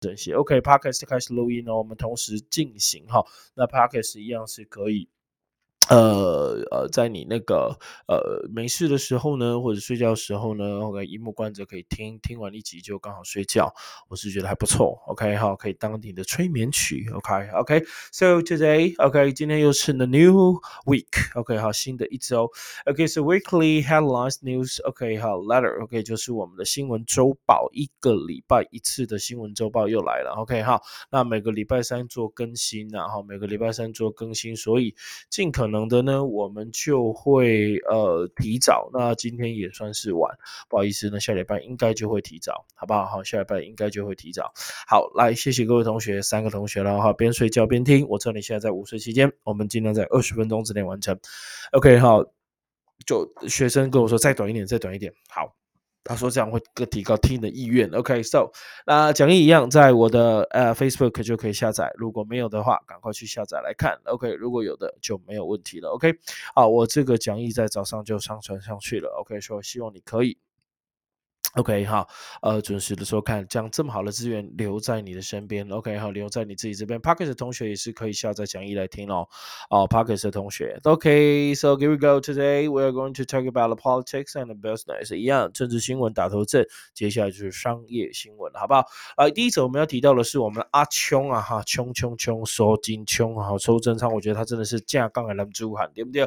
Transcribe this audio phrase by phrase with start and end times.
[0.00, 0.34] 这些。
[0.34, 3.24] OK，Podcast 开始录音呢，我们同时进行哈。
[3.54, 5.08] 那 Podcast 一样是可以。
[5.88, 13.72] 呃呃，在你那个呃没事的时候呢，或者睡觉的时候呢，OK，荧幕观者可以听，听完一集就刚好睡觉，
[14.08, 22.50] 我是觉得还不错，OK，好，可以当你的催眠曲，OK，OK，So today，OK，今天又是 the new week，OK，好，新的一周
[22.84, 34.94] ，OK，So weekly headlines news，OK，好，letter，OK，就是我们的新闻周报，一个礼拜一次的新闻周报又来了，OK，好，那每个礼拜三做更新，然后每个礼拜三做更新，所以
[35.30, 35.77] 尽可能。
[35.78, 38.90] 等的呢，我们就会呃提早。
[38.92, 40.36] 那今天也算是晚，
[40.68, 43.06] 不好意思呢，下礼拜应该就会提早，好不好？
[43.06, 44.52] 好，下礼拜应该就会提早。
[44.86, 48.06] 好，来，谢谢各位同学，三个同学了哈，边睡觉边听。
[48.08, 51.18] 我知道你现在在午睡期间，我们尽量在二十分钟之内完成。
[51.72, 52.24] OK，好，
[53.06, 55.12] 就学生跟我说再短一点，再短一点。
[55.28, 55.54] 好。
[56.08, 57.86] 他说这样会更提高听的意愿。
[57.90, 58.50] OK，So，
[58.86, 61.92] 那讲义一样，在我的呃 Facebook 就可以下载。
[61.96, 64.00] 如果没有的话，赶快去下载来看。
[64.04, 65.90] OK，如果有的就没有问题了。
[65.90, 66.14] OK，
[66.54, 69.10] 好，我这个讲义在早上就上传上去了。
[69.20, 70.38] OK，说希望你可以。
[71.58, 72.06] OK 哈，
[72.40, 75.68] 呃，准时的收看，将这么好的资源留在你的身边。
[75.70, 77.00] OK 好，留在你自己这边。
[77.00, 79.26] Parkes 的同学也是可以下载讲义来听哦。
[79.68, 82.20] 哦，Parkes 的同学，OK，So here we go.
[82.20, 85.12] Today we are going to talk about the politics and the business.
[85.16, 86.64] 一样，政治新闻打头阵，
[86.94, 88.84] 接下来就是商业新闻，好不好？
[89.16, 96.22] 啊，第一则我们要提到的是我们阿琼啊哈，琼琼琼，收金冲哈，抽真仓，我觉得他真的是架杠来拦住喊，对不对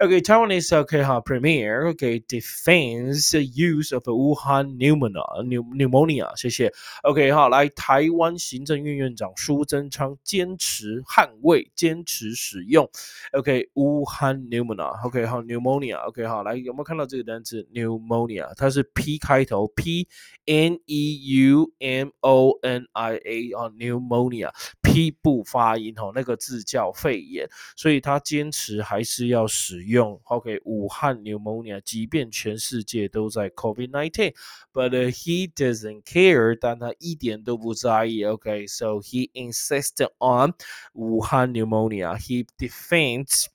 [0.00, 6.72] ？OK，Taiwanese OK 哈，Premier OK，defends the use of Wuhan pneumonia pneumonia，谢谢。
[7.02, 12.88] OK，好，来台湾行政院院长苏贞昌坚持捍卫，坚持使用。
[13.32, 18.52] OK，武汉 pneumonia，OK，好，pneumonia，OK，好，来有没有看到这个单词 pneumonia？
[18.56, 20.08] 它是 P 开头，P
[20.46, 30.20] N E U M O N I A 啊，pneumonia，P 不发音哦，那个字叫肺炎，所以他坚持还是要使用。
[30.24, 34.34] OK，武汉 pneumonia，即便全世界都在 COVID nineteen。
[34.73, 38.25] but uh, he doesn't care，但他一点都不在意。
[38.25, 40.53] Okay, so he insisted on
[40.93, 42.15] Wuhan pneumonia.
[42.17, 43.47] He defends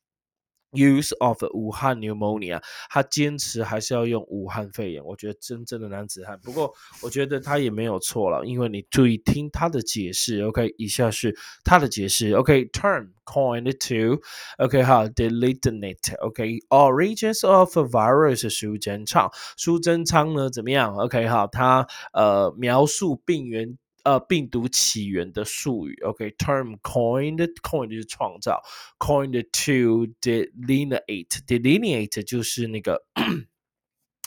[0.71, 5.03] use of 武汉 pneumonia，他坚持还是要用武汉肺炎。
[5.03, 6.39] 我觉得真正的男子汉。
[6.41, 10.41] 不过我觉得他也没有错了，因为你注意听他的解释。
[10.41, 12.33] OK，以下是他的解释。
[12.33, 14.21] OK，term、coined to
[14.57, 23.77] OK 哈 deletinate OK origins of a virus 苏贞昌苏贞昌呢怎么样 OK 哈他呃描述病源
[24.09, 28.59] 呃病毒起源的术语 OK term coined coined 就是创造
[28.97, 33.05] coined to delineate delineate 就是那个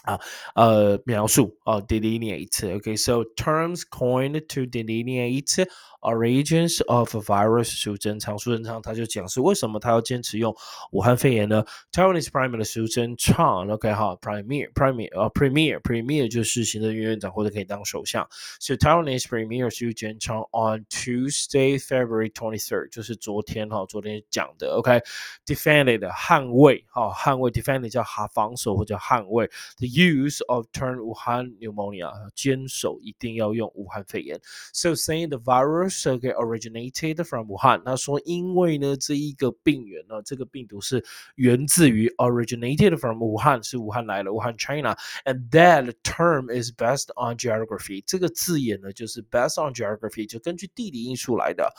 [0.03, 0.19] 啊
[0.55, 5.67] 呃描述啊 delineate OK so terms coined to delineate
[5.99, 10.55] Origins of virus，苏贞昌，苏贞昌他就讲是为什么他要坚持用
[10.91, 11.65] 武汉肺炎呢？
[11.91, 18.25] Taiwanese Premier 的苏贞昌，OK 哈，Premier，Premier，呃，Premier，Premier 就是行政院院长或者可以当首相。
[18.59, 29.47] So Taiwanese Premier 苏贞昌 on Tuesday, February twenty third，就是昨天哈，昨天讲的，OK，defended 捍卫，哈，捍卫，defended 叫哈防守或者捍卫，
[29.77, 34.39] the use of turn 武汉 pneumonia，坚守一定要用武汉肺炎。
[34.73, 37.83] So saying the virus Okay, originated from Wuhan。
[37.83, 41.03] 他说，因为呢，这一个病源呢，这个病毒是
[41.35, 48.03] 源自于 originated from 武汉，是武汉来了，武汉 China。And that term is based on geography。
[48.05, 51.71] 这个字眼呢，就是 based on geography，就根据地理因素来的。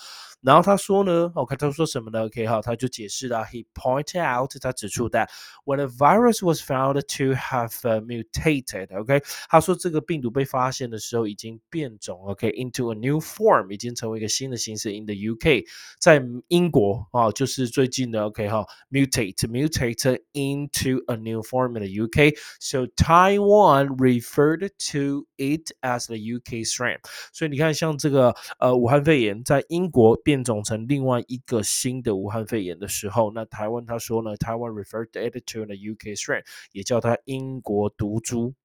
[0.43, 2.25] 然后他说呢，OK，他说什么呢？
[2.25, 3.45] OK，好，他就解释了。
[3.45, 5.29] He pointed out，他指出 that
[5.65, 7.71] when a virus was found to have
[8.05, 14.93] mutated，OK，他说这个病毒被发现的时候已经变种，OK，into a new form，已经成为一个新的形式。
[14.93, 15.65] In the UK，
[15.99, 26.17] 在英国啊，就是最近的 OK 哈，mutate，mutate into a new form in the UK。So Taiwan referred to it as the
[26.17, 26.99] UK strain。
[27.33, 38.56] 所以你看，像这个呃武汉肺炎在英国变 变种成另外一个新的武汉肺炎的时候，那台湾他说呢，台湾 referred it to the UK strain，也叫它英国毒株。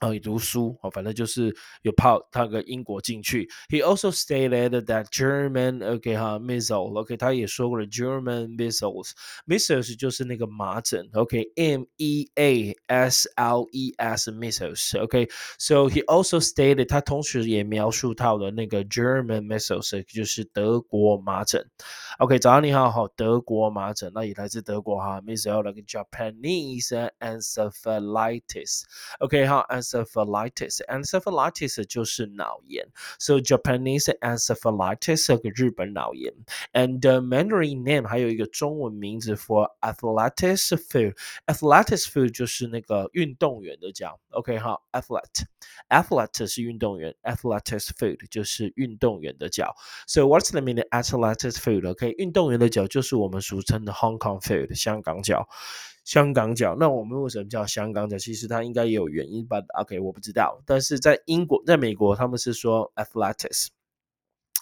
[0.00, 3.48] 呃，读书哦，反正就是有泡那个英国进去。
[3.70, 9.12] He also stated that German OK 哈 missile OK，他也说过了 German missiles
[9.46, 16.86] missiles 就是那个麻疹 OK M E A S L E S missiles OK。So he also stated
[16.86, 21.64] 他同时也描述到了那个 German missiles 就是德国麻疹。
[22.18, 28.82] OK，早上你好，好德国麻疹，那也来自德国哈 missile 那个 Japanese encephalitis
[29.20, 32.86] OK 哈 e n encephalitis，encephalitis 就是脑炎，
[33.18, 36.32] so Japanese encephalitis 个日本脑炎，
[36.72, 49.74] and Mandarin name 还有一个中文名字 for athletics food，athletics food 就是那个运动员的脚，OK 哈，athlete，athlete 是运动员，athletics food 就是运动员的脚，
[50.06, 55.48] so what's the meaning athletics food？OK，运动员的脚就是我们俗称的 Hong Kong food，香港脚。
[56.09, 58.17] 香港脚，那我们为什么叫香港脚？
[58.17, 60.59] 其实它应该也有原因，but OK，我不知道。
[60.65, 63.67] 但是在英国，在美国，他们是说 athletics。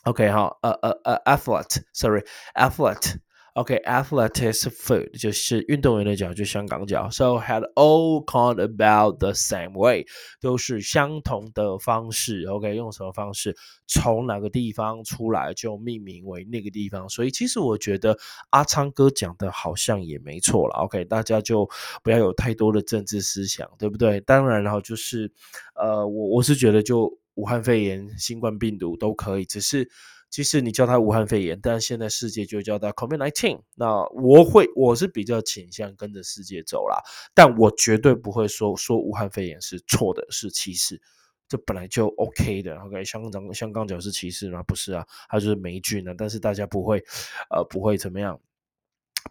[0.04, 3.20] OK，好，呃呃呃，athlete，sorry，athlete。
[3.58, 7.10] Okay, athletics food 就是运动员的脚，就香港脚。
[7.10, 10.06] So had all called about the same way，
[10.40, 12.44] 都是相同的方式。
[12.44, 13.58] OK，用什么方式？
[13.88, 17.10] 从哪个地方出来就命名为那个地方。
[17.10, 18.16] 所以其实我觉得
[18.52, 20.76] 阿昌哥讲的好像也没错了。
[20.84, 21.68] OK，大家就
[22.04, 24.22] 不要有太多的政治思想，对不对？
[24.22, 25.32] 当然，然后就是
[25.74, 29.90] 呃，我我是觉得就武汉肺炎、新冠病毒都可以，只是。
[30.30, 33.62] 其实你叫它武汉肺炎，但是现在世界就叫它 COVID-19。
[33.76, 37.02] 那我会，我是比较倾向跟着世界走啦，
[37.34, 41.02] 但我绝对不会说说武汉肺炎是错的，是歧视，
[41.48, 42.78] 这本来就 OK 的。
[42.78, 44.62] OK，香港香港脚是歧视吗？
[44.64, 46.14] 不是啊，它就是霉菌啊。
[46.18, 47.04] 但是大家不会，
[47.50, 48.40] 呃，不会怎么样。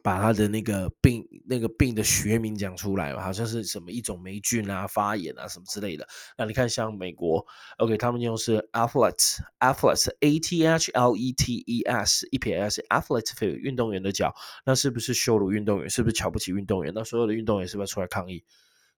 [0.03, 6.07] 把他的那个病那个病的学名讲出来嘛，好像是什么一种霉菌啊、发炎啊什么之类的。
[6.37, 7.47] 那你看像美国
[7.79, 14.35] ，OK，他们用是 athletes，athletes，a t h l e t e s，一撇 s，athletes 运动员的脚，
[14.65, 15.89] 那是不是羞辱运动员？
[15.89, 16.93] 是不是瞧不起运动员？
[16.95, 18.45] 那所有的运动员是不是要出来抗议？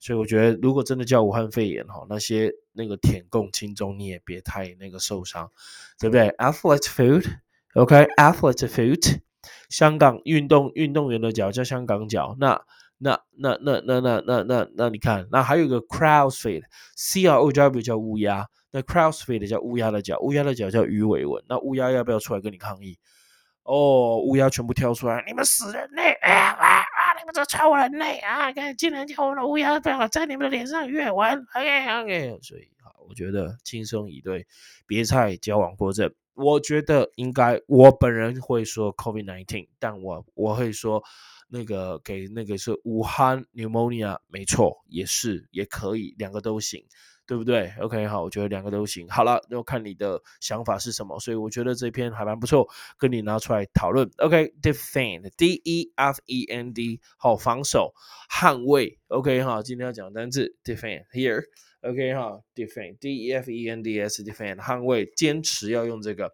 [0.00, 5.50] 所以我觉得，如果真的叫武汉肺炎哈，那些那个舔共亲中你也别太那个受伤，
[5.99, 9.20] 对不对？athletes food，OK，athletes food。
[9.68, 12.60] 香港运动运动员的脚叫香港脚，那
[12.98, 22.98] 那那那那那那那那你看，那还有一个 CrossFit，C R O W 叫乌鸦，那 CrossFit 叫乌鸦的脚，乌鸦的脚叫鱼尾纹，那乌鸦要不要出来跟你抗议？
[23.62, 27.12] 哦，乌鸦全部跳出来，你们死人类啊啊啊！
[27.18, 28.50] 你们这超人类啊！
[28.50, 32.38] 看，竟然叫我的乌鸦不要在你们的脸上越纹，OK OK。
[32.40, 34.46] 所以好，我觉得轻松以对，
[34.86, 36.10] 别再交往过正。
[36.38, 41.02] 我觉得应该，我本人会说 COVID nineteen，但我我会说
[41.49, 46.85] 那个给那个是武汉 pneumonia，没错，也是也可以，两个都行，
[47.26, 49.08] 对不对？OK，好，我觉得两个都行。
[49.08, 54.08] 好了，要看你的想法是什么，所以我觉得这篇还蛮不错，跟你拿出来讨论。
[54.19, 57.93] OK，defend，D E F E N D，好，防守，
[58.31, 58.99] 捍卫。
[59.08, 61.43] OK，好，今天要讲单字 defend here。
[61.81, 66.33] OK 哈，defend，D E F E N D S，defend，捍卫，坚持要用这个。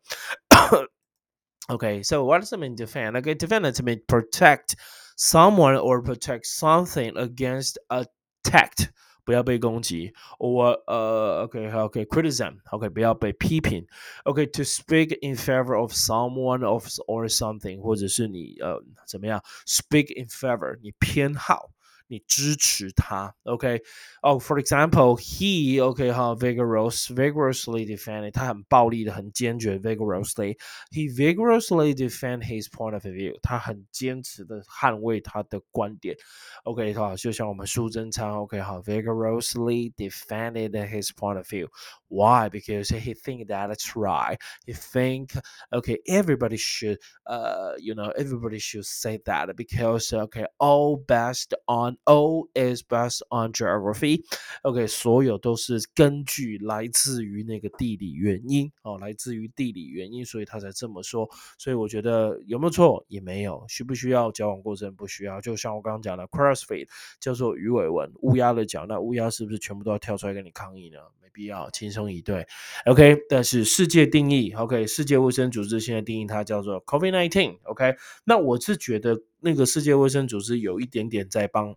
[1.67, 3.15] okay, so what does it mean defend?
[3.17, 4.75] Okay, defend it means protect
[5.17, 8.89] someone or protect something against attack.
[9.25, 13.85] 不要被攻击，or 呃，OK OK criticism，OK 不要被批评，
[14.23, 21.69] OK to speak in favor of someone of or something，或者是你呃怎么样，speak in favor，你偏好。
[22.11, 23.77] 你支持他，OK？
[24.23, 36.15] 哦、oh,，for example，he OK 哈，vigorous vigorously defended，他很暴力的，很坚决，vigorously，he vigorously defend his point of view，他很坚持的捍卫他的观点，
[36.63, 42.49] OK 哈，就像我们苏贞昌，OK 哈，vigorously defended his point of view。Why?
[42.49, 44.39] Because he think that it's right.
[44.65, 45.39] He think
[45.71, 46.97] okay, everybody should
[47.27, 53.22] uh you know everybody should say that because okay, all based on all is based
[53.30, 54.24] on geography.
[54.62, 61.28] OK，所有都是根据来自于那个地理原因哦，来自于地理原因，所以他才这么说。
[61.58, 65.40] 所以我觉得有没有错也没有，需不需要交往过程不需要。
[65.40, 66.88] 就像我刚刚讲的，CrossFit
[67.20, 70.98] 叫做鱼尾纹，乌鸦的脚，那乌鸦是不是全部都要跳出来跟你抗议呢？
[71.22, 72.46] 没必要轻松以对
[72.86, 73.16] ，OK。
[73.28, 77.96] 但是世界定义，OK，世界卫生组织现在定义它叫做 COVID-19，OK。
[78.24, 81.74] 那我是觉得那个世界卫生组织有一点点在帮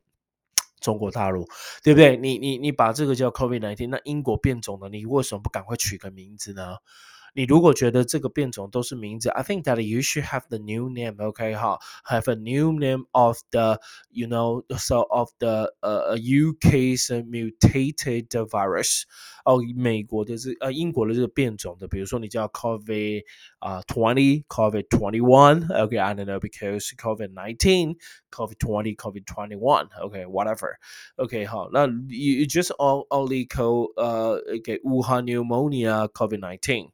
[0.79, 1.47] 中国大陆，
[1.83, 2.17] 对不对？
[2.17, 6.77] 你你你把这个叫 COVID nineteen，那英国变种的，你为什么不赶快取个名字呢？
[7.36, 13.80] 你如果觉得这个变种都是名字，I think that you should have the new name, OK 哈，have a new name of the,
[14.10, 19.04] you know, so of the 呃 UK's mutated virus，
[19.46, 23.22] 哦，美国的这呃英国的这个变种的，比如说你叫 COVID
[23.60, 27.96] 啊 twenty, COVID twenty one, OK I don't know because COVID nineteen,
[28.30, 30.74] COVID twenty, COVID twenty one, OK whatever,
[31.16, 36.90] OK 好，那 you you just only call 呃给武汉 pneumonia COVID nineteen。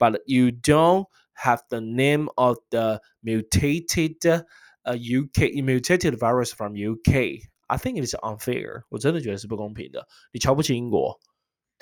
[0.00, 4.44] but you don't have the name of the mutated
[4.84, 7.42] uh, UK mutated virus from UK.
[7.68, 8.82] I think it is unfair.
[8.88, 10.06] 我真的觉得是不公平的。
[10.32, 11.18] 你瞧不起英国，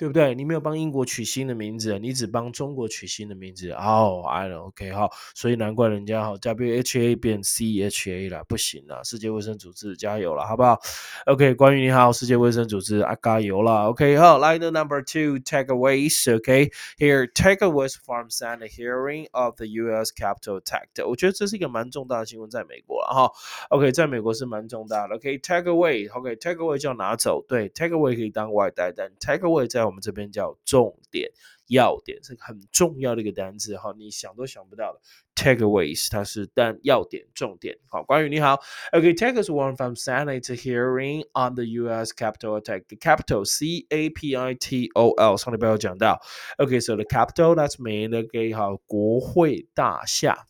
[0.00, 0.34] 对不对？
[0.34, 3.70] 你没有帮英国取新的名字，你只帮中国取新的名字。
[3.72, 10.80] 哦，I know, OK 哈，所以难怪人家哈 WHA 变 CHA 了，不行了，世界卫生组织加油了，好不好
[11.26, 13.90] ？OK，关于你好，世界卫生组织啊，加油了。
[13.90, 16.34] OK，好，来的 Number two takeaways.
[16.34, 20.10] OK, here takeaways from Senate hearing of the U.S.
[20.16, 21.06] Capitol attack.
[21.06, 23.30] 我觉得这是一个蛮重大的新闻，在美国哈。
[23.68, 25.16] OK，在美国是蛮重大的。
[25.16, 31.28] OK，takeaway，OK，takeaway 叫拿走，对，takeaway 可以当外带，但 takeaway 在我们这边叫重点、
[31.66, 35.00] 要点，是很重要的一个单词哈，你想都想不到的。
[35.34, 37.76] Takeaways，它是但要点、重点。
[37.88, 38.60] 好，关羽你好
[38.92, 42.12] ，OK，take us one from Senate hearing on the U.S.
[42.12, 42.84] Capitol attack.
[43.00, 46.20] Capitol, C-A-P-I-T-O-L，上礼拜有讲到。
[46.58, 50.49] OK，so the Capitol that's mean OK 好，国会大厦。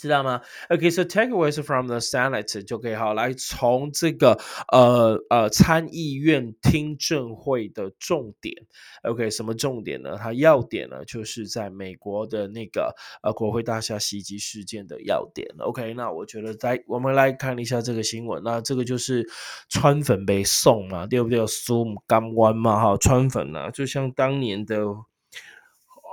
[0.00, 4.38] 知道吗？OK，so takeaways from the Senate 就可以好来从这个
[4.72, 8.54] 呃呃参议院听证会的重点
[9.02, 10.16] ，OK，什么重点呢？
[10.16, 15.46] 它要点呢，就是在美国的那个呃国会大厦袭击事件的要点。
[15.58, 19.28] OK，那我觉得在我们来看一下这个新闻，那这个就是
[19.68, 21.46] 川粉被送嘛，对不对？
[21.46, 24.76] 苏姆干湾嘛，哈，川粉啊，就像当年的。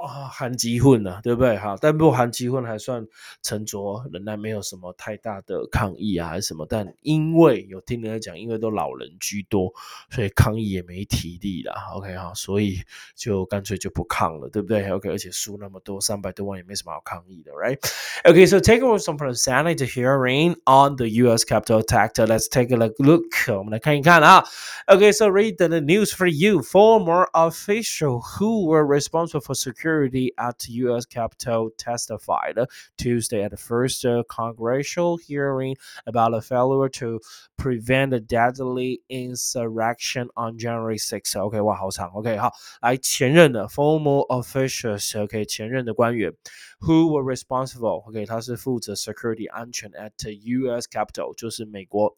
[0.06, 1.58] 啊，韩基混了，对不对？
[1.58, 3.06] 哈，但不韩基混还算
[3.42, 6.66] 沉着，仍然没有什么太大的抗议啊，还是什么？
[6.70, 9.74] 但因为有听人家讲，因为都老人居多，
[10.10, 11.74] 所以抗议也没体力了。
[11.96, 12.80] OK 哈，所以
[13.16, 21.44] 就干脆就不抗了，对不对？OK，而且输那么多，三百多万也没什么好抗议的，Right？OK，so take over some from Senate hearing on the U.S.
[21.44, 22.14] Capitol attack.
[22.18, 23.24] Let's take a look.
[23.50, 24.44] 我们来看一看啊。
[24.88, 26.62] OK，so read the news for you.
[26.62, 31.07] Former official who were responsible for security security at U.S.
[31.07, 32.59] Capitol testified
[32.97, 35.77] Tuesday at the first uh, congressional hearing
[36.07, 37.21] about a failure to
[37.57, 41.37] prevent a deadly insurrection on January 6.
[41.37, 42.11] OK，哇，好长。
[42.15, 42.53] OK，好，
[42.83, 46.33] 来前任的 formal officials。OK，前任的官员
[46.81, 50.89] who were responsible。OK，他是负责 security 安全 at U.S.
[50.89, 52.17] Capitol，就是美国。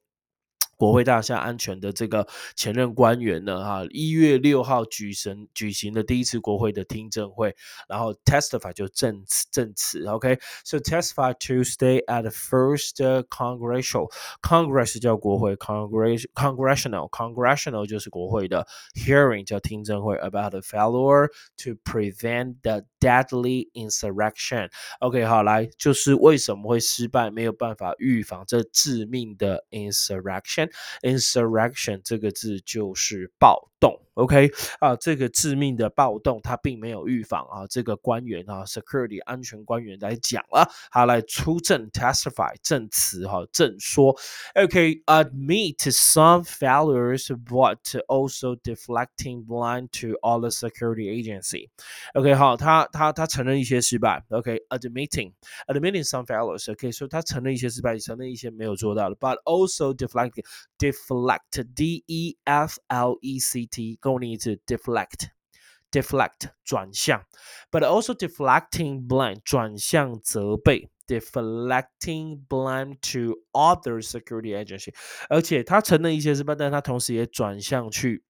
[0.79, 7.53] 国会大厦安全的这个前任官员呢，哈，一月六号举行举行的第一次国会的听证会，
[7.89, 12.95] 然后 testify 就证词证词，OK，so testify Tuesday at the first
[13.27, 14.09] congressional
[14.41, 24.69] Congress 叫国会，congress congressional congressional 就是国会的 hearing 叫听证会 about the failure to prevent the deadly insurrection。
[25.01, 30.68] OK，好，来就是为什么会失败，没有办法预防这致命的 insurrection。
[31.01, 33.99] Insurrection 这个字就是暴动。
[34.15, 37.65] OK 啊，这个致命的暴动，他并没有预防啊。
[37.67, 44.13] 这个官员啊，security 安全官员来讲了，他来出证 testify 证词哈，证说
[44.55, 51.69] OK admit some failures but also deflecting blind to all the security agency。
[52.13, 54.21] OK 好，他他他承认一些失败。
[54.31, 55.31] OK admitting
[55.67, 56.69] admitting some failures。
[56.69, 60.43] OK 说他承认一些失败，承认一些没有做到的，but also deflecting
[60.77, 63.98] deflect D E F L E C T。
[64.00, 67.24] 跟我念一次，deflect。deflect 转向，
[67.70, 74.92] but also deflecting blame 转向责备，deflecting blame to other security agency，
[75.28, 78.24] 而且他承认一些失败，但他同时也转向去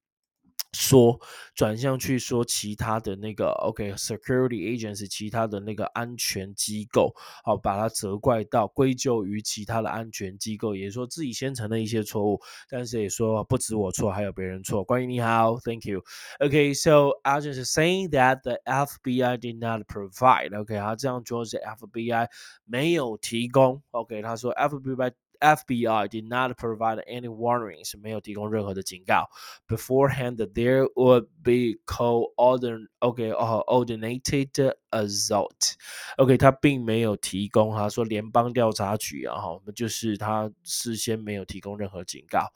[0.72, 1.20] 说
[1.54, 14.84] 转向去说其他的那个 OK security agents，其他的那个安全机构，好把它责怪到归咎于其他的安全机构，也说自己先承认一些错误，但是也说不止我错，还有别人错。
[14.84, 16.02] 关于你好，Thank you。
[16.38, 20.58] OK，so I just saying that the FBI did not provide。
[20.58, 22.28] OK，他这样说是 FBI
[22.64, 23.82] 没有提供。
[23.90, 25.12] OK，他说 FBI。
[25.41, 29.29] FBI did not provide any warnings，没有提供任何的警告。
[29.67, 42.47] Beforehand, there would be coordinated OK 哦 coordinated assault。OK，他并没有提供，他说联邦调查局啊，哈，就是他事先没有提供任何警告。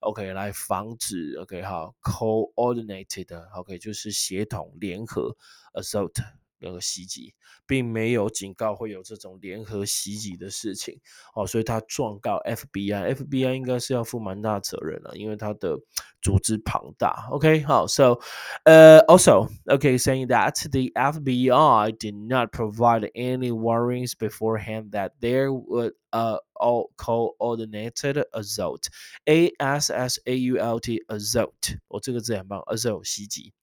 [0.00, 5.34] OK，来防止 OK 好 coordinated OK 就是协同联合
[5.72, 6.12] assault。
[6.61, 7.33] 那个袭击，
[7.65, 10.99] 并没有警告会有这种联合袭击的事情
[11.35, 15.77] 哦，所以他状告 FBI，FBI 应该是要负蛮大责任了，因为他的
[16.21, 17.27] 组织庞大。
[17.31, 18.19] OK，好，So，
[18.63, 28.23] 呃，also，OK，saying that the FBI did not provide any warnings beforehand that there would uh all coordinated
[28.31, 33.53] assault，A S S A U L T assault，我这个字很棒，assault 袭击。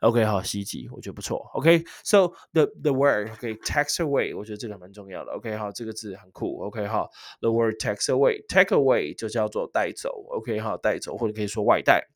[0.00, 1.50] OK，好，袭击我觉得不错。
[1.54, 5.32] OK，so the the word OK，take away，我觉得这个蛮重要的。
[5.32, 6.60] OK，好，这个字很酷。
[6.62, 7.08] OK，好
[7.40, 10.10] ，the word take away，take away 就叫做带走。
[10.30, 12.13] OK，好，带走或者可以说外带。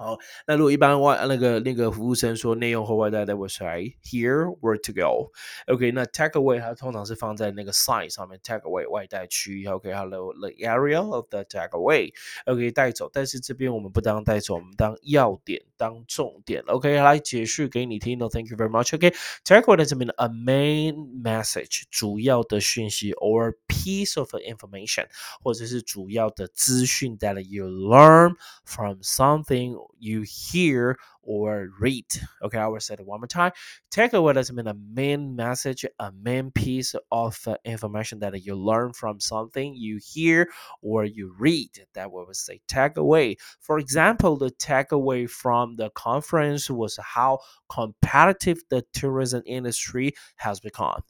[0.00, 3.64] 好，那如果一般外那个那个服务生说内用或外带的，我是
[4.04, 9.66] here where to go。OK，那 take away 它通常是放在那个 sign 上面，take away 外带区。
[9.66, 16.62] OK，hello the area of the take away。OK，带走，但是这边我们不当带走，我们当要点，当重点。
[16.68, 18.16] OK，来解释给你听。
[18.18, 18.94] No, thank you very much.
[18.94, 25.08] OK，take away 这边的 a main message 主要的讯息，or piece of information
[25.42, 32.06] 或者是主要的资讯 that you learn from something You hear or read.
[32.42, 33.52] Okay, I will say it one more time.
[33.90, 38.92] Takeaway doesn't mean a main message, a main piece of uh, information that you learn
[38.92, 40.48] from something you hear
[40.80, 41.70] or you read.
[41.94, 43.36] That we would say takeaway.
[43.60, 51.02] For example, the takeaway from the conference was how competitive the tourism industry has become.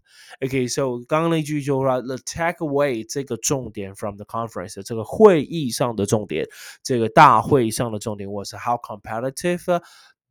[0.43, 6.47] Okay, so 刚刚那句就说 the takeaway 这个重点 from the conference 这个会议上的重点，
[6.83, 9.81] 这个大会上的重点 was how competitive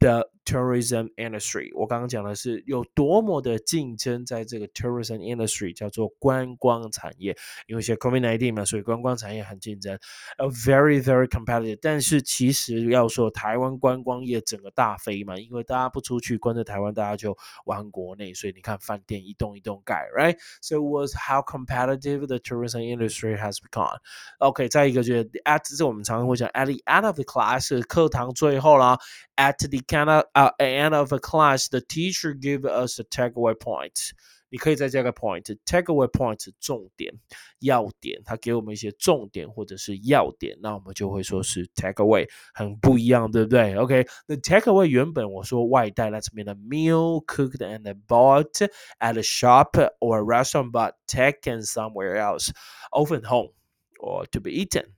[0.03, 9.99] The tourism industry，我刚刚讲的是有多么的竞争，在这个 tourism industry 叫做观光产业，因为一些 COVID nineteen 嘛，所以观光产业很竞争
[10.39, 11.79] ，a very very competitive。
[11.81, 23.99] 但是其实要说台湾观光业整个大飞嘛，因为大家不出去，关在台湾，大家就玩国内，所以你看饭店一栋一栋盖，right？So was how competitive the tourism industry has become。
[24.39, 28.99] OK，再一个就是 at 这我们常常会讲 at the end of the class，课堂最后啦
[29.37, 33.04] ，at the kind of uh, at the end of a class, the teacher give us a
[33.04, 34.12] takeaway point.
[34.50, 37.14] 你可以再加个 point，takeaway point 重点、
[37.60, 43.76] 要点，他给我们一些重点或者是要点，那我们就会说是 takeaway，很不一样，对不对？
[43.76, 48.70] OK，那 takeaway 原本我说外带，that's mean a meal cooked and bought
[49.00, 52.52] at a shop or a restaurant but taken somewhere else,
[52.94, 53.52] often home
[54.00, 54.94] or to be eaten.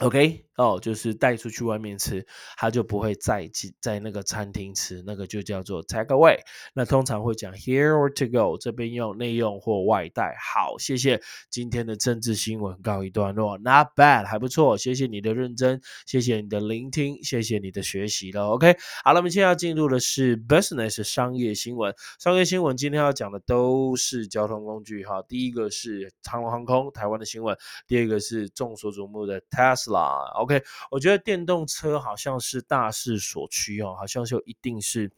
[0.00, 6.40] OK，哦，就是带出去外面吃，他就不会再进在那个餐厅吃，那个就叫做 take away。
[6.74, 10.34] 那通常会讲 here or to go，这边用内用或外带。
[10.40, 18.48] 好，谢谢今天的政治新闻告一段落，Not bad，还不错，谢谢你的认真，谢谢你的聆听，谢谢你的学习了。
[18.48, 21.94] OK，好了，我们现在要进入的是 business 商业新闻。
[22.18, 25.22] 商业新闻今天要讲的都是交通工具哈。
[25.28, 29.83] 第一个是长龙航空台湾的新闻，第二个是众所瞩目的 Tesla。
[29.90, 35.10] 啦，OK，我觉得电动车好像是大势所趋哦，好像就一定是，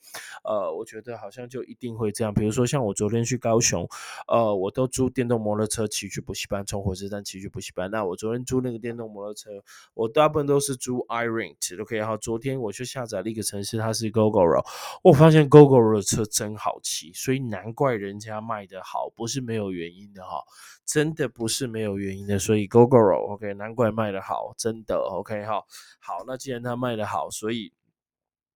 [0.45, 2.33] 呃，我觉得好像就一定会这样。
[2.33, 3.89] 比如说像我昨天去高雄，
[4.29, 7.91] 呃，我都租电动摩托车骑去补习班，从火车站骑去补习班。
[7.91, 9.51] 那我昨天租那个电动摩托车，
[9.95, 11.97] 我大部分都是租 iRent，OK。
[11.97, 14.65] 然后昨天我去下载了一个城市，它是 GoGoRo，
[15.03, 20.43] 我发现 GoGoRo 的车真好骑，所以难怪人家卖的好，不是没有原因的哈。
[20.85, 25.63] 真的不是没有原因的，所以 GoGoRo OK，难怪卖的好，真的 OK 哈。
[26.01, 27.73] 好，那既然它卖的好，所以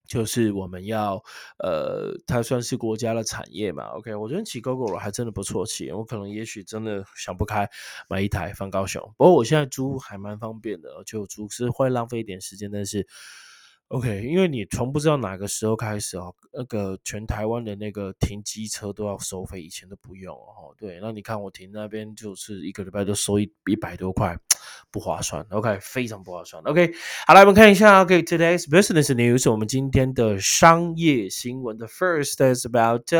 [0.07, 1.23] 就是我们要
[1.59, 4.15] 呃，它算是国家的产业嘛 OK。
[4.15, 7.69] 我觉得骑 GoGo 还真的不错骑，我可能也许真的想不开
[8.09, 13.07] 买一台放高雄，不过我现在租还蛮方便的，就租是会浪费一点时间，但是。
[13.90, 20.72] OK，因为你从不知道哪个时候开始哦，那个全台湾的那个停机车都要收费，以前都不用哦。
[20.79, 24.38] 对，那你看我停那边就是一个礼拜都收一一百多块，
[24.92, 25.44] 不划算。
[25.50, 26.62] OK，非常不划算。
[26.62, 26.92] OK，
[27.26, 28.03] 好来我们看一下。
[28.03, 31.76] OK，today's business news，我们今天的商业新闻。
[31.76, 33.12] The first is about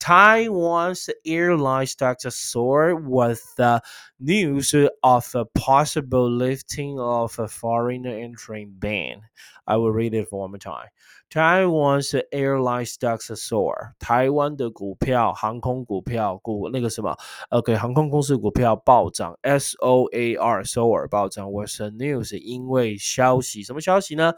[0.00, 3.82] Taiwan's airline stocks soar with the
[4.20, 9.22] news of a possible lifting of a foreign entry ban.
[9.66, 10.88] I will read it one more time.
[11.30, 13.92] Taiwan's airline stocks soar.
[13.98, 17.14] 台湾的股票、航空股票、股那个什么
[17.50, 21.52] ，OK，航空公司股票暴涨，S O A R soar 暴涨。
[21.52, 24.32] Was a news 因为消息，什么消息呢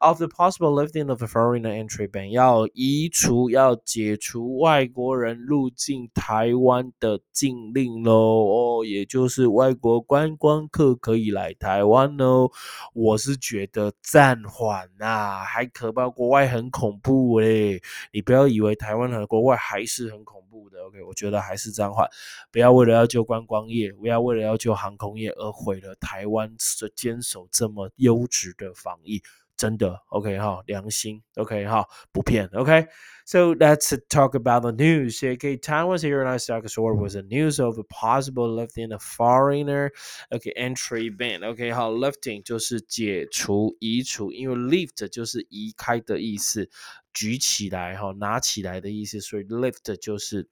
[0.00, 8.12] ？Of the possible lifting of the foreign entry ban，要移除、要解除外国人入境台湾的禁令喽。
[8.12, 12.50] 哦，也就是外国观光客可以来台湾喽。
[12.92, 16.33] 我是觉得暂缓呐，还可怕过。
[16.34, 17.80] 外很恐怖诶，
[18.12, 20.82] 你不要以为台湾和国外还是很恐怖的。
[20.84, 22.08] OK，我觉得还是这样话，
[22.50, 29.22] 不要为了要救观光业，不要为了要救航空业而毁了台湾的坚守这么优质的防疫。
[29.57, 35.19] 真的，OK 哈，良心，OK 哈，不骗，OK。So let's talk about the news.
[35.21, 39.91] Okay, Taiwan's airline stock soared was the news of a possible lifting a foreigner
[40.31, 41.43] okay entry ban.
[41.43, 46.69] OK，好，lifting 就是解除、移除，因为 lift 就是移开的意思，
[47.13, 50.47] 举起来哈，拿起来的意思，所以 lift 就是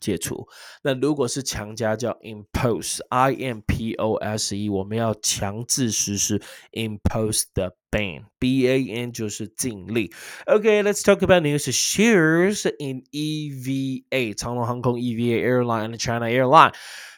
[0.00, 0.46] 解除。
[0.82, 6.40] 那如果是强加叫 impose，I M P O S E，我们要强制实施
[6.72, 10.10] impose the ban b a n 就是禁令。
[10.46, 16.74] OK，let's、talk about news shares in EVA 长龙航空 EVA airline and China airline。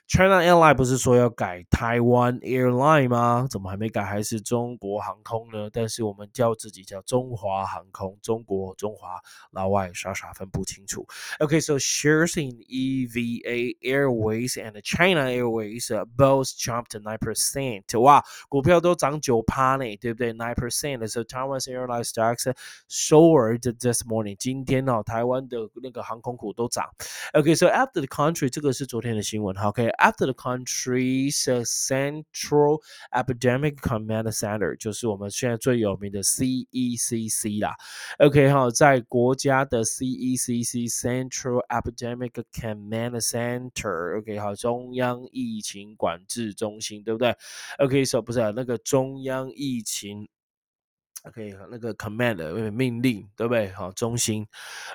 [0.10, 3.48] China Airline 不是说要改台湾 Airline 吗？
[3.50, 4.04] 怎么还没改？
[4.04, 5.68] 还是中国航空呢？
[5.74, 11.08] 但是我们叫自己叫中华航空，中国中华，老外傻傻分不清楚。
[11.40, 18.00] Okay, so shares in EVA Airways and China Airways both jumped nine percent.
[18.00, 20.34] 哇，股票都涨九趴呢，对不对？
[20.34, 21.08] Nine percent.
[21.08, 22.54] So Taiwan's airline stocks
[22.88, 24.36] soared this morning.
[24.38, 26.86] 今天哦，台湾的那个航空股都涨。
[27.34, 29.58] Okay, so after the country，这个是昨天的新闻。
[29.58, 29.90] OK。
[30.00, 37.76] after the country's Central Epidemic Command Center，就是我们现在最有名的 CECC 啦。
[38.20, 47.36] OK 哈，在国家的 CECC Central Epidemic Command Center，OK 好，中央疫情管制中心，对不对？
[47.80, 50.28] OK，so 不是那个中央疫情。
[51.28, 53.68] OK，那个 command 命令，对不对？
[53.72, 54.46] 好，中心。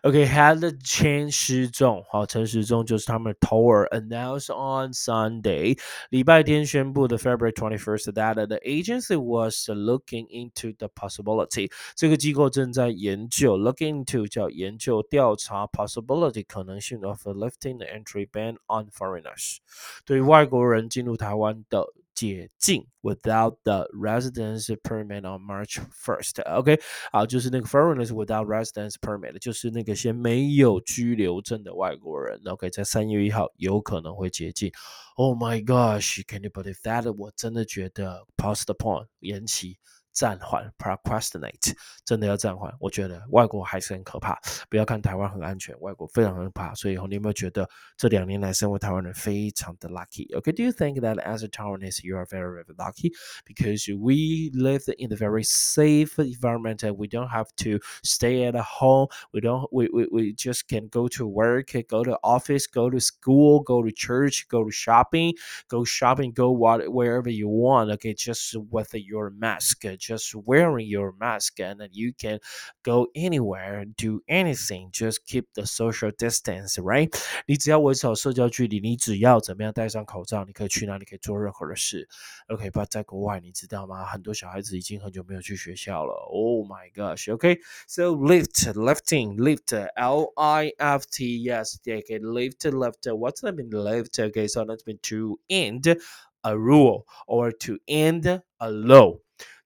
[0.03, 3.89] OK，had、okay, 陈时中，好，陈时中就是他们的头儿。
[3.89, 5.77] Announced on Sunday，
[6.11, 17.01] 礼拜天宣布的 February twenty first that the agency was looking into the possibility，这个机构正在研究，looking into 叫研究调查 possibility 可能性
[17.03, 19.57] of lifting the entry ban on foreigners，
[20.05, 26.79] 对外国人进入台湾的 解禁 without the residence permit on March first。OK，
[27.13, 32.41] 好，就是那个 foreigners without residence permit，就是那个先没有居留证的外国人。
[32.45, 34.71] OK，在三月一号有可能会解禁。
[35.17, 37.11] Oh my gosh，can you believe that？
[37.17, 39.79] 我真的觉得 postpone 延期。
[40.15, 41.73] 暂缓，procrastinate，
[42.05, 42.75] 真的要暂缓。
[42.81, 44.37] 我觉得外国还是很可怕，
[44.69, 46.75] 不要看台湾很安全，外国非常可怕。
[46.75, 53.13] 所以以后你有没有觉得这两年来身为台湾人非常的 lucky？Okay，do you think that as a Taiwanese you are very very lucky
[53.47, 58.57] because we live in a very safe environment and we don't have to stay at
[58.57, 59.07] home.
[59.33, 62.99] We don't we we we just can go to work, go to office, go to
[62.99, 65.35] school, go to church, go to shopping,
[65.69, 67.93] go shopping, go what wherever you want.
[67.93, 72.39] Okay, just with your mask just wearing your mask and you can
[72.83, 77.13] go anywhere, do anything, just keep the social distance, right?
[77.47, 82.09] 你只要维持好社交距离，你只要怎么样戴上口罩，你可以去哪里，可以做任何的事。
[82.49, 84.05] OK，不在国外，你知道吗？
[84.05, 86.13] 很多小孩子已经很久没有去学校了。
[86.31, 87.29] Oh my gosh.
[87.29, 91.43] Okay, so lift, lifting, lift, L I F T.
[91.43, 93.07] Yes, okay, lift, lift.
[93.07, 93.71] What's that mean?
[93.71, 94.19] Lift.
[94.19, 95.97] Okay, so that's mean to end
[96.43, 99.19] a rule or to end a law.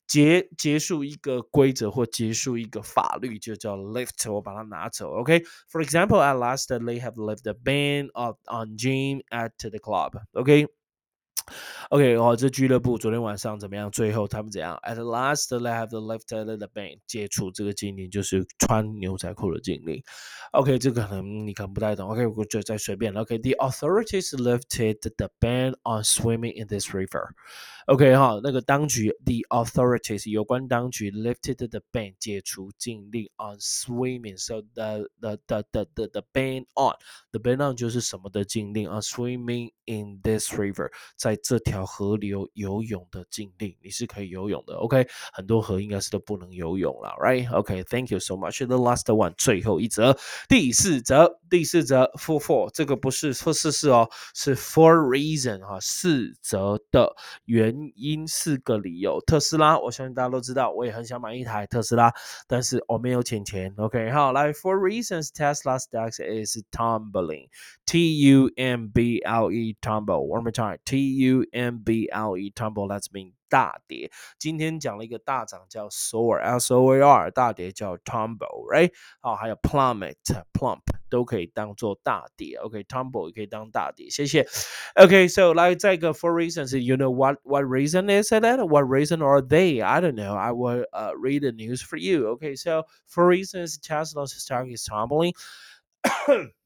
[0.09, 5.11] 结结束一个规则或结束一个法律，就叫 lift，我把它拿走。
[5.13, 5.87] OK，for、okay?
[5.87, 10.21] example, at last they have left the ban of on gym at the club.
[10.33, 13.91] OK。OK，哦，这俱乐部昨天晚上怎么样？
[13.91, 14.81] 最后他们怎样？
[14.83, 20.03] At last, they have lifted the ban，解除这个禁令，就是穿牛仔裤的禁令。
[20.53, 22.09] OK，这个可能你可能不太懂。
[22.09, 23.13] OK，我就再随便。
[23.15, 27.29] OK，the authorities lifted the ban on swimming in this river。
[27.90, 34.38] OK 哈，那个当局，the authorities 有关当局 lifted the ban 解除禁令 on swimming。
[34.38, 36.94] So the the the the the ban on
[37.32, 44.76] the ban on 就是什么的禁令 on swimming in this river，在这条河流游泳的禁令，你是可以游泳的。
[44.76, 48.64] OK，很多河应该是都不能游泳了，Right？OK，Thank you so much。
[48.68, 50.16] The last one，最后一则，
[50.48, 57.79] 第四则，第四则，for four，这个不是说四四哦，是 for reason 哈，四则的原。
[57.96, 62.12] 因四个理由，特斯拉，我相信大家都知道，我也很想买一台特斯拉，
[62.48, 63.74] 但是我没有钱钱。
[63.78, 71.80] OK，好，来，for reasons Tesla stocks is tumbling，T U M B L E tumble，one more time，T U M
[71.84, 74.11] B L E tumble，let's mean 大跌。
[74.39, 78.93] 今天讲了一个大涨叫 soar，S O A R，大跌叫 tumble，right？
[79.21, 82.57] 好，还有 plummet，plump 都可以当做大跌。
[82.57, 84.11] OK，tumble 也可以当大跌。
[84.11, 84.47] 谢谢。
[84.97, 90.35] OK，so 来再一个 for reasons，you know what what reason is that？What reason are they？I don't know.
[90.35, 92.29] I will uh read the news for you.
[92.29, 95.35] OK，so for reasons Tesla's stock is tumbling.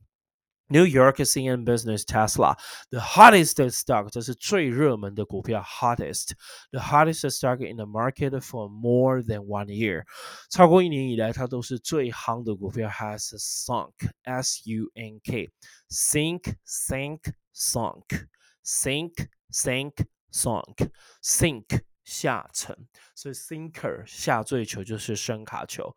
[0.70, 2.54] New York CN Business Tesla
[2.90, 6.32] the hottest stock，这是最热门的股票，hottest
[6.70, 10.04] the hottest stock in the market for more than one year，
[10.50, 15.50] 超过一年以来它都是最夯的股票，has sunk S U N K
[15.88, 18.26] sink sink sunk
[18.62, 19.94] sink sink
[20.30, 20.90] sunk
[21.22, 22.76] sink 下沉，
[23.14, 25.96] 所以 sinker 下坠球就是深卡球。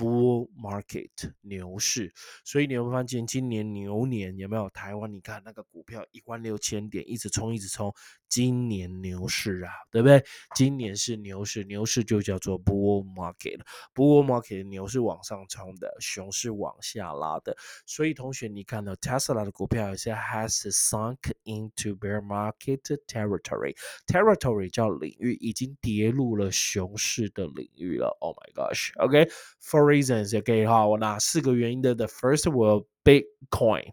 [0.00, 1.10] bull market
[1.42, 2.12] 牛市。
[2.44, 4.70] 所以你会发现今年牛年有没有？
[4.70, 7.92] 台湾你看那个股票一万六千点一直冲一直冲。
[8.28, 10.24] 今年牛市啊，对不对？
[10.54, 17.56] 今年是牛市，牛市就叫做 bull market，bull market 牛是往上冲的，熊是往下拉的。
[17.86, 28.16] 所以同学，你看到 Tesla 的股票有些 has sunk into bear market territory，territory 叫领域，已经跌入了熊市的领域了。
[28.20, 31.95] Oh my gosh，OK，for reasons，OK 哈，我拿四个原因的。
[31.95, 33.91] The first will Bitcoin，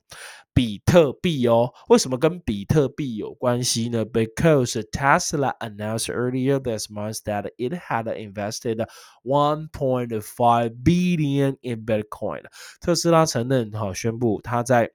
[0.54, 4.04] 比特币哦，为什么跟比特币有关系呢？
[4.04, 8.86] Because Tesla announced earlier this month that it had invested
[9.24, 12.42] 1.5 billion in Bitcoin。
[12.80, 14.90] 特斯拉承认哈，宣布他在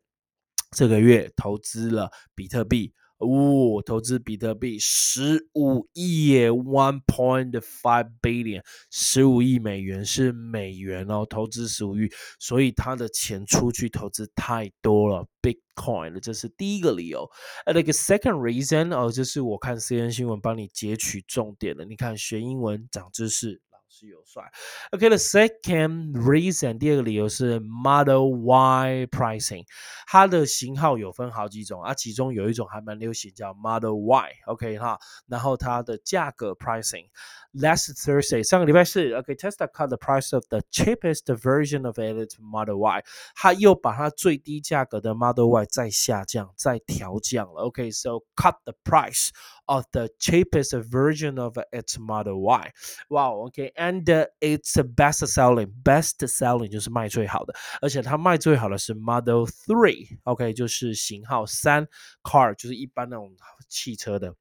[0.72, 2.94] 这个月投资了比特币。
[3.23, 17.31] 哦，投资比特币十五亿耶，one point five billion，十五亿美元是美元哦，投资十五亿，所以他的钱出去投资太多了，Bitcoin，这是第一个理由。
[17.65, 23.61] 呃，那个 second reason 哦，就是我看 C N 新闻帮你截取重点了，你看学英文长知识。
[24.02, 24.44] 是有帅。
[24.92, 29.66] OK，the second reason，第二个理由是 Model Y pricing，
[30.06, 42.78] 它的型号有分好几种啊，其中有一种还蛮流行叫 Model Y，OK 哈，然后它的价格 pricing。Last Thursday，上个礼拜四，OK，Tesla cut the price of the cheapest version of its Model
[42.78, 47.64] Y，它又把它最低价格的 Model Y 再下降、再调降了。
[47.64, 49.30] OK，so cut the price
[49.72, 54.04] of the cheapest version of its Model Y。Wow, OK, and
[54.40, 61.88] it's best selling, best selling 就是卖最好的，而且它卖最好的是 Model Three，OK，就是型号三
[62.24, 63.36] car，就是一般那种
[63.70, 64.34] 汽车的。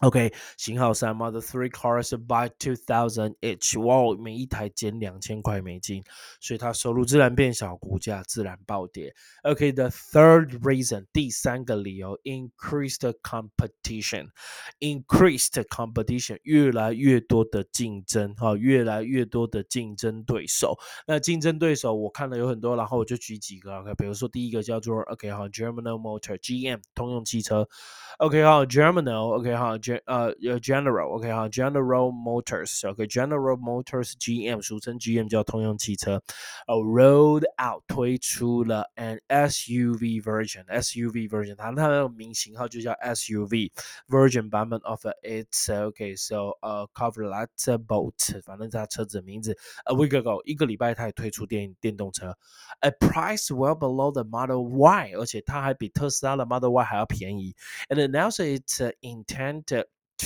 [0.00, 6.02] OK，型号三 Model Three cars by two thousand each，哇，每一台减两千块美金，
[6.40, 9.14] 所以它收入自然变小，股价自然暴跌。
[9.42, 20.78] OK，the third reason，第三个理由，increased competition，increased competition，越来越多的竞争，哈，越来越多的竞争对手。
[21.06, 27.68] 那竞争对手我看了有很多，然后我就举几个，OK，比如说第一个叫做 OK 哈，German Motor，GM，通用汽车
[28.16, 29.76] ，OK 哈，German，OK 哈。
[29.89, 36.21] 呃呃，General，OK 哈，General Motors，OK，General Motors GM，俗称 GM 叫通用汽车，
[36.67, 43.71] 呃，rolled out 推出了 an SUV version，SUV version，它它的名型号就叫 SUV
[44.07, 47.47] version 版本 of its，OK，so 呃，Chevrolet
[47.85, 52.35] Bolt，反正它车子的名字，a week ago，一个礼拜它也推出电电动车，
[52.81, 57.55] a price well below the Model Y，而且它还比特斯拉的 Model Y 还要便宜，
[57.89, 59.78] and announced its intent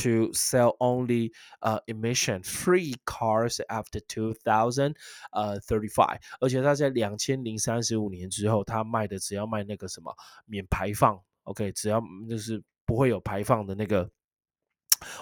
[0.03, 10.15] to sell only uh, emission free cars after 2035，而且他在两千零三十五年之后，他卖的只要卖那个什么
[10.47, 14.11] 免排放，OK，只要就是不会有排放的那个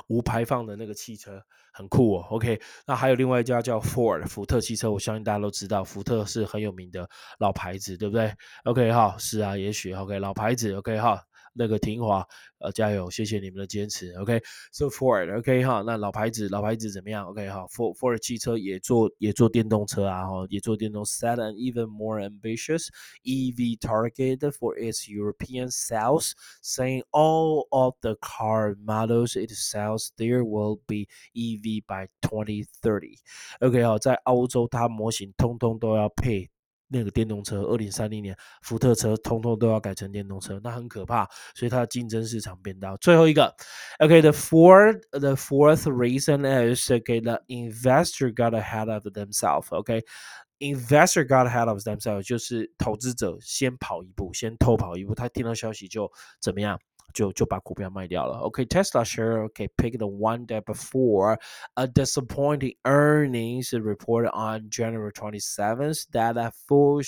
[0.09, 2.61] 无排放的那个汽车，很酷哦，OK。
[2.87, 7.09] 那还有另外一家叫 Ford 福特汽车，我相信大家都知道，福特是很有名的
[7.39, 8.33] 老牌子，对不对
[8.65, 11.23] ？OK 哈，是啊，也许 OK 老牌子，OK 哈。
[11.53, 12.27] 那个廷华，
[12.59, 14.13] 呃，加油，谢谢你们的坚持。
[14.15, 22.89] OK，so Ford，OK 哈，那老牌子，老牌子怎么样？OK 哈，Ford Ford 汽车也做也做电动车啊，哈，也做电动，set an even more ambitious
[23.25, 30.43] EV target for its European sales, saying all of the car models it sells there
[30.45, 33.19] will be EV by 2030.
[33.61, 36.51] OK 哈，在欧洲它模型通通都要配。
[36.93, 42.95] 那个电动车，二零三零年福特车通通都要改成电动车，那很可怕，所以它的竞争市场变大。
[42.99, 43.55] 最后一个
[43.99, 46.43] ，OK，the fourth the fourth reason
[46.75, 56.79] is OK the investor got ahead of themselves，OK，investor got ahead of themselves 就是投资者先跑一步，先偷跑一步，他听到消息就怎么样？
[57.14, 58.38] 就就把股票卖掉了。
[58.40, 61.40] OK，Tesla share OK picked one day before
[61.76, 67.02] a disappointing earnings report on January 27th that fall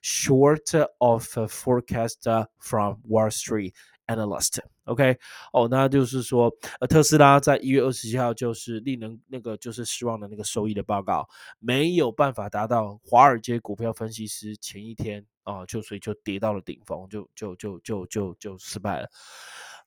[0.00, 2.26] short of forecast
[2.58, 3.74] from Wall Street
[4.07, 4.59] analyst。
[4.85, 5.17] OK，
[5.53, 11.27] 哦，那就是说，呃，特斯拉在一月二十七号就是令人那个就是失望的那个收益的报告，
[11.59, 19.09] 没有办法达到华尔街股票分析师前一天啊，就所以就跌到了顶峰，就就就就就就失败了。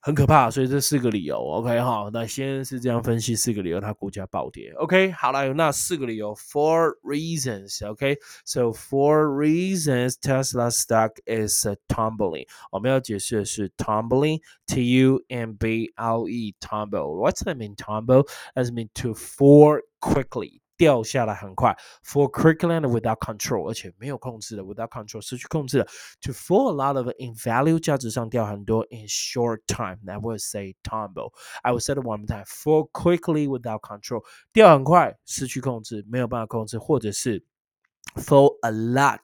[0.03, 17.43] 很可怕，所以这四个理由，OK 哈，那先是这样分析四个理由，它股价暴跌，OK，好了，有那四个理由，four reasons，OK，so four reasons Tesla stock is tumbling，我们要解释的是 tumbling，T U M B L E，tumble，what's
[17.43, 20.60] that mean？tumble，that mean to fall quickly。
[20.80, 25.86] 掉下来很快，for quickly and without control，而且没有控制的，without control 失去控制的，
[26.20, 31.32] to fall a lot of in value 价值上掉很多，in short time I would say tumble.
[31.62, 32.44] I would say it one more time.
[32.44, 37.42] Fall quickly without control 掉很快，失去控制，没有办法控制，或者是
[38.16, 39.20] fall a lot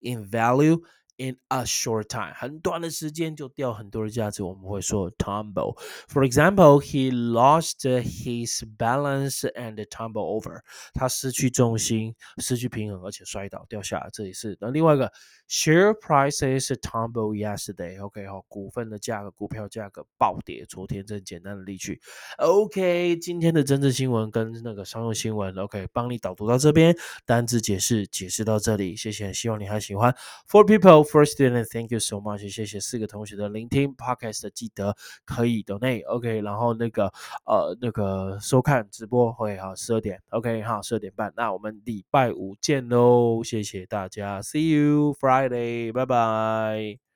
[0.00, 0.80] in value
[1.17, 5.75] in a short time，很短的时间就掉很多的价值，我们会说 tumble。
[6.07, 10.61] For example, he lost his balance and tumble over，
[10.93, 14.55] 他失去重心，失去平衡，而且摔倒掉下来，这也是。
[14.61, 15.11] 那另外一个
[15.49, 17.99] share prices tumble yesterday。
[18.03, 21.99] OK，好，股份的价格，股票价格暴跌，昨天这简单的例句。
[22.37, 30.15] OK，今天的政治新闻跟那个商用新闻，OK，帮你导读到这边，单字解释解释到这里，谢谢，希望你还喜欢。
[30.47, 31.06] For people。
[31.09, 33.95] First student, thank you so much，谢谢四个同学的聆听。
[33.95, 37.11] Podcast 记得可以 donate，OK，然后那个
[37.45, 41.33] 呃那个收看直播会好十二点，OK，好十二点半。
[41.35, 47.06] 那我们礼拜五见喽，谢谢大家，See you Friday，拜拜。